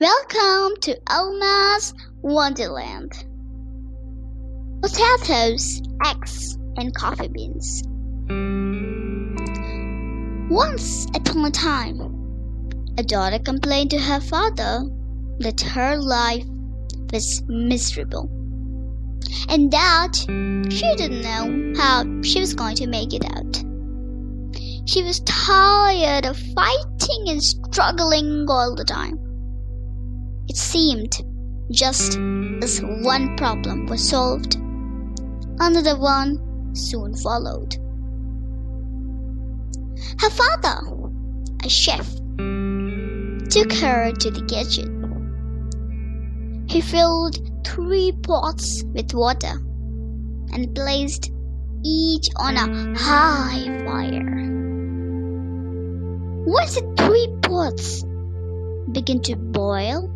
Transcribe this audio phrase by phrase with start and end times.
[0.00, 1.92] Welcome to Alma's
[2.22, 3.10] Wonderland.
[4.80, 7.82] Potatoes, eggs, and coffee beans.
[10.48, 14.84] Once upon a time, a daughter complained to her father
[15.40, 16.44] that her life
[17.12, 18.30] was miserable
[19.48, 20.14] and that
[20.70, 23.64] she didn't know how she was going to make it out.
[24.88, 29.27] She was tired of fighting and struggling all the time.
[30.48, 31.22] It seemed
[31.70, 32.18] just
[32.62, 34.56] as one problem was solved,
[35.60, 37.76] another one soon followed.
[40.18, 40.80] Her father,
[41.62, 42.08] a chef,
[43.50, 44.94] took her to the kitchen.
[46.68, 49.60] He filled three pots with water
[50.52, 51.30] and placed
[51.84, 54.48] each on a high fire.
[56.46, 58.02] Once the three pots
[58.92, 60.14] began to boil,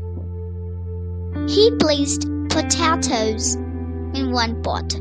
[1.49, 3.57] he placed potatoes
[4.15, 4.95] in one pot,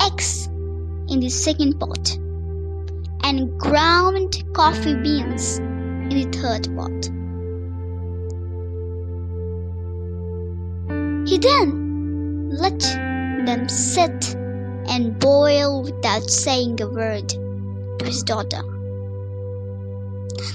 [0.00, 0.46] eggs
[1.08, 2.18] in the second pot,
[3.22, 7.10] and ground coffee beans in the third pot.
[11.28, 12.78] He then let
[13.46, 14.34] them sit
[14.88, 18.62] and boil without saying a word to his daughter.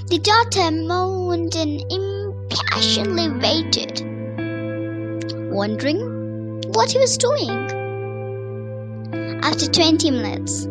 [0.07, 1.81] The daughter moaned and
[2.51, 4.01] impatiently waited,
[5.51, 7.49] wondering what he was doing.
[9.43, 10.67] After twenty minutes,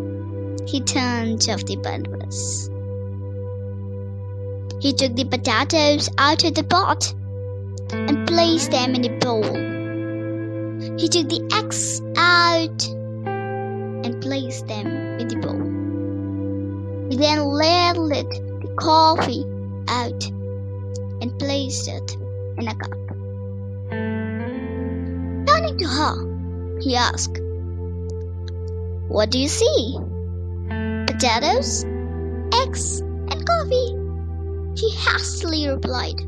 [0.71, 2.71] he turned off the burners.
[4.81, 7.15] He took the potatoes out of the pot
[7.93, 9.43] and placed them in a bowl.
[10.99, 12.89] He took the eggs out
[14.05, 14.87] and placed them
[15.19, 15.63] in the bowl.
[17.11, 19.45] He then ladled the coffee
[19.89, 20.31] out
[21.21, 22.17] and placed it
[22.59, 22.93] in a cup.
[25.47, 27.41] Turning to her, he asked,
[29.09, 29.99] What do you see?
[31.07, 31.85] Potatoes,
[32.55, 33.95] eggs, and coffee.
[34.77, 36.21] She hastily replied.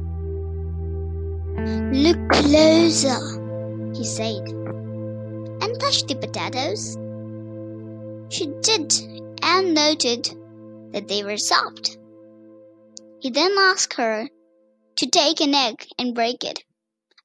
[1.92, 3.20] Look closer,
[3.94, 6.96] he said, and touched the potatoes.
[8.30, 8.92] She did
[9.42, 10.30] and noted
[10.92, 11.98] that they were soft.
[13.20, 14.28] He then asked her
[14.96, 16.64] to take an egg and break it.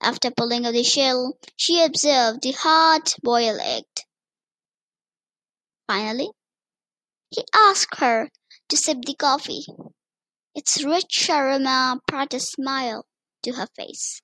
[0.02, 3.86] After pulling out the shell, she observed the hard boiled egg.
[5.88, 6.30] Finally,
[7.30, 8.30] he asked her
[8.70, 9.66] to sip the coffee.
[10.54, 13.06] Its rich aroma brought a smile
[13.44, 14.22] to her face.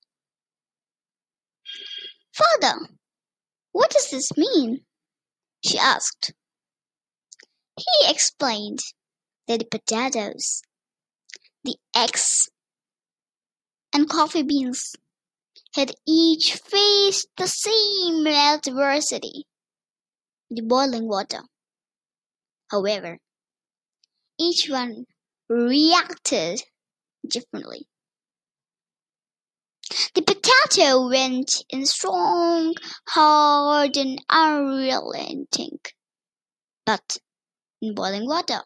[2.33, 2.87] Father,
[3.71, 4.85] what does this mean?
[5.63, 6.33] she asked.
[7.77, 8.79] He explained
[9.47, 10.61] that the potatoes,
[11.63, 12.49] the eggs,
[13.93, 14.95] and coffee beans
[15.75, 19.45] had each faced the same adversity
[20.51, 21.41] the boiling water.
[22.69, 23.19] However,
[24.37, 25.05] each one
[25.47, 26.63] reacted
[27.27, 27.87] differently.
[30.13, 32.75] The potato went in strong,
[33.09, 35.79] hard, and unrelenting,
[36.85, 37.17] but
[37.81, 38.63] in boiling water.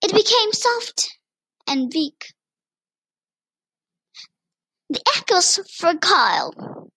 [0.00, 1.18] It became soft
[1.66, 2.32] and weak.
[4.88, 6.90] The egg was fragile,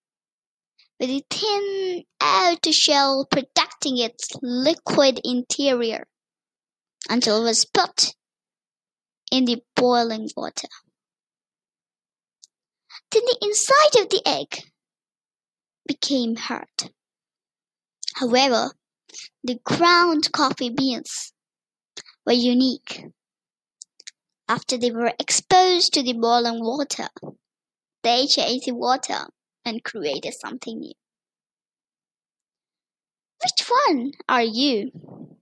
[1.00, 6.06] with a thin outer shell protecting its liquid interior
[7.08, 8.14] until it was put
[9.32, 10.68] in the boiling water.
[13.10, 14.70] Then the inside of the egg
[15.86, 16.92] became hard.
[18.14, 18.72] However,
[19.42, 21.32] the ground coffee beans
[22.24, 23.04] were unique.
[24.48, 27.08] After they were exposed to the boiling water,
[28.02, 29.28] they changed the water
[29.64, 30.92] and created something new.
[33.42, 35.36] Which one are you?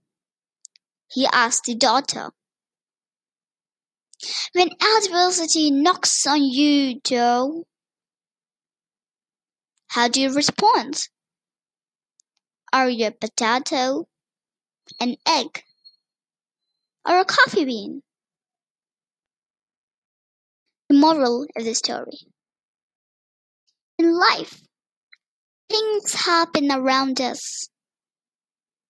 [1.11, 2.31] He asked the daughter.
[4.53, 7.65] When adversity knocks on you, Joe,
[9.87, 11.07] how do you respond?
[12.71, 14.07] Are you a potato,
[14.99, 15.63] an egg,
[17.05, 18.03] or a coffee bean?
[20.89, 22.27] The moral of the story.
[23.99, 24.61] In life,
[25.69, 27.67] things happen around us,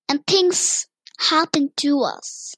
[0.08, 0.86] and things
[1.18, 2.54] happen to us.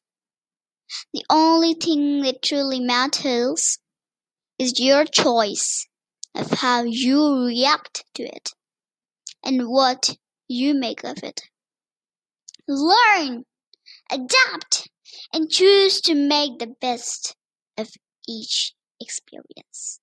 [1.14, 3.80] The only thing that truly matters
[4.60, 5.88] is your choice
[6.36, 8.50] of how you react to it
[9.46, 10.18] and what
[10.50, 11.44] you make of it.
[12.68, 13.46] Learn,
[14.12, 14.90] adapt,
[15.32, 17.34] and choose to make the best
[17.78, 17.92] of
[18.28, 20.01] each experience.